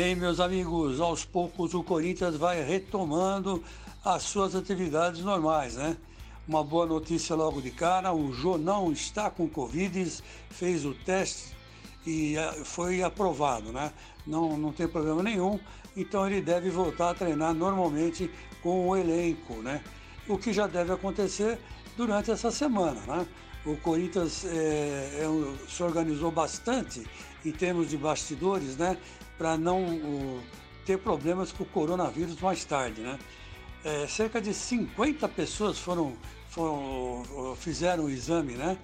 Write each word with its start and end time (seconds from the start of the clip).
Bem, 0.00 0.16
meus 0.16 0.40
amigos, 0.40 0.98
aos 0.98 1.26
poucos 1.26 1.74
o 1.74 1.82
Corinthians 1.82 2.34
vai 2.34 2.62
retomando 2.62 3.62
as 4.02 4.22
suas 4.22 4.56
atividades 4.56 5.20
normais, 5.20 5.74
né? 5.74 5.94
Uma 6.48 6.64
boa 6.64 6.86
notícia 6.86 7.36
logo 7.36 7.60
de 7.60 7.70
cara: 7.70 8.10
o 8.10 8.32
Jô 8.32 8.56
não 8.56 8.90
está 8.90 9.28
com 9.28 9.46
Covid, 9.46 10.10
fez 10.48 10.86
o 10.86 10.94
teste 10.94 11.54
e 12.06 12.34
eh, 12.34 12.64
foi 12.64 13.02
aprovado, 13.02 13.74
né? 13.74 13.92
Não, 14.26 14.56
não 14.56 14.72
tem 14.72 14.88
problema 14.88 15.22
nenhum, 15.22 15.60
então 15.94 16.26
ele 16.26 16.40
deve 16.40 16.70
voltar 16.70 17.10
a 17.10 17.14
treinar 17.14 17.52
normalmente 17.52 18.30
com 18.62 18.88
o 18.88 18.96
elenco, 18.96 19.56
né? 19.56 19.84
O 20.26 20.38
que 20.38 20.50
já 20.50 20.66
deve 20.66 20.94
acontecer 20.94 21.58
durante 21.94 22.30
essa 22.30 22.50
semana, 22.50 23.02
né? 23.06 23.26
O 23.66 23.76
Corinthians 23.76 24.46
é, 24.46 24.48
é, 24.48 25.68
se 25.68 25.82
organizou 25.82 26.30
bastante 26.30 27.06
em 27.44 27.52
termos 27.52 27.90
de 27.90 27.98
bastidores, 27.98 28.78
né? 28.78 28.96
Para 29.40 29.56
não 29.56 29.82
o, 29.82 30.42
ter 30.84 30.98
problemas 30.98 31.50
com 31.50 31.62
o 31.62 31.66
coronavírus 31.66 32.38
mais 32.42 32.62
tarde, 32.62 33.00
né? 33.00 33.18
É, 33.82 34.06
cerca 34.06 34.38
de 34.38 34.52
50 34.52 35.26
pessoas 35.30 35.78
foram, 35.78 36.14
foram 36.50 37.56
fizeram 37.56 38.04
o 38.04 38.10
exame, 38.10 38.52
né? 38.52 38.76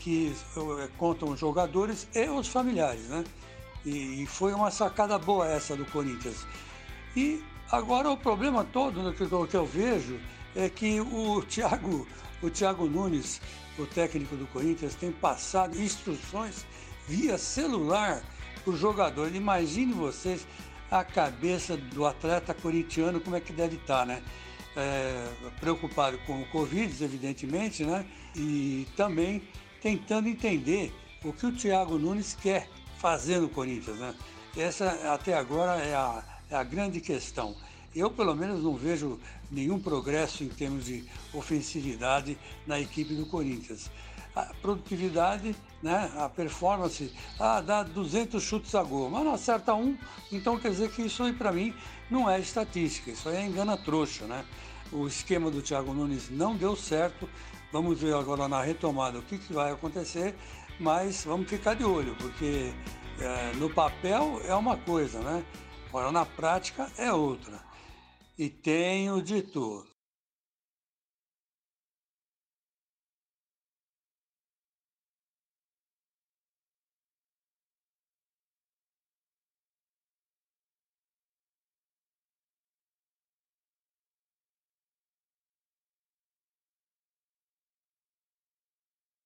Que 0.00 0.36
é, 0.82 0.88
contam 0.98 1.30
os 1.30 1.40
jogadores 1.40 2.06
e 2.14 2.28
os 2.28 2.46
familiares, 2.46 3.04
né? 3.04 3.24
E, 3.86 4.22
e, 4.22 4.26
foi 4.26 4.52
uma 4.52 4.70
sacada 4.70 5.18
boa 5.18 5.48
essa 5.48 5.74
do 5.74 5.86
Corinthians. 5.86 6.46
E 7.16 7.42
agora 7.70 8.10
o 8.10 8.16
problema 8.18 8.64
todo 8.64 9.02
né, 9.02 9.14
que, 9.16 9.26
que 9.26 9.56
eu 9.56 9.64
vejo 9.64 10.20
é 10.54 10.68
que 10.68 11.00
o 11.00 11.40
Thiago, 11.48 12.06
o 12.42 12.50
Thiago 12.50 12.84
Nunes, 12.84 13.40
o 13.78 13.86
técnico 13.86 14.36
do 14.36 14.46
Corinthians, 14.48 14.94
tem 14.94 15.10
passado 15.10 15.80
instruções 15.80 16.66
via 17.08 17.38
celular 17.38 18.22
para 18.64 18.72
o 18.72 18.76
jogador. 18.76 19.34
Imagine 19.34 19.92
vocês 19.92 20.46
a 20.90 21.02
cabeça 21.02 21.76
do 21.76 22.06
atleta 22.06 22.52
corintiano, 22.52 23.20
como 23.20 23.34
é 23.34 23.40
que 23.40 23.52
deve 23.52 23.76
estar, 23.76 24.00
tá, 24.00 24.06
né? 24.06 24.22
É, 24.76 25.28
preocupado 25.60 26.18
com 26.26 26.40
o 26.42 26.46
Covid, 26.46 27.02
evidentemente, 27.02 27.84
né? 27.84 28.04
E 28.34 28.86
também 28.96 29.42
tentando 29.80 30.28
entender 30.28 30.92
o 31.24 31.32
que 31.32 31.46
o 31.46 31.52
Thiago 31.52 31.98
Nunes 31.98 32.36
quer 32.40 32.68
fazer 32.98 33.40
no 33.40 33.48
Corinthians, 33.48 33.98
né? 33.98 34.14
Essa 34.56 35.12
até 35.12 35.34
agora 35.34 35.82
é 35.82 35.94
a, 35.94 36.22
é 36.50 36.56
a 36.56 36.62
grande 36.62 37.00
questão. 37.00 37.56
Eu, 37.94 38.10
pelo 38.10 38.34
menos, 38.34 38.62
não 38.62 38.74
vejo 38.74 39.18
nenhum 39.50 39.78
progresso 39.78 40.44
em 40.44 40.48
termos 40.48 40.86
de 40.86 41.04
ofensividade 41.32 42.38
na 42.66 42.80
equipe 42.80 43.14
do 43.14 43.26
Corinthians. 43.26 43.90
A 44.34 44.54
produtividade, 44.62 45.54
né, 45.82 46.10
a 46.16 46.28
performance, 46.28 47.12
ah, 47.38 47.60
dá 47.60 47.82
200 47.82 48.42
chutes 48.42 48.74
a 48.74 48.82
gol, 48.82 49.10
mas 49.10 49.24
não 49.24 49.34
acerta 49.34 49.74
um, 49.74 49.96
então 50.30 50.58
quer 50.58 50.70
dizer 50.70 50.90
que 50.90 51.02
isso 51.02 51.22
aí 51.22 51.32
para 51.32 51.52
mim 51.52 51.74
não 52.10 52.30
é 52.30 52.40
estatística, 52.40 53.10
isso 53.10 53.28
aí 53.28 53.36
é 53.36 53.46
engana 53.46 53.76
trouxa, 53.76 54.24
né? 54.26 54.44
O 54.90 55.06
esquema 55.06 55.50
do 55.50 55.60
Thiago 55.60 55.92
Nunes 55.92 56.30
não 56.30 56.56
deu 56.56 56.74
certo, 56.74 57.28
vamos 57.70 58.00
ver 58.00 58.14
agora 58.14 58.48
na 58.48 58.62
retomada 58.62 59.18
o 59.18 59.22
que, 59.22 59.36
que 59.36 59.52
vai 59.52 59.70
acontecer, 59.70 60.34
mas 60.80 61.24
vamos 61.24 61.48
ficar 61.48 61.74
de 61.74 61.84
olho, 61.84 62.14
porque 62.16 62.72
é, 63.18 63.52
no 63.56 63.68
papel 63.68 64.40
é 64.46 64.54
uma 64.54 64.76
coisa, 64.76 65.20
né? 65.20 65.44
Agora 65.88 66.10
na 66.10 66.24
prática 66.24 66.90
é 66.96 67.12
outra. 67.12 67.60
E 68.38 68.48
tenho 68.48 69.22
de 69.22 69.42
tudo. 69.42 69.91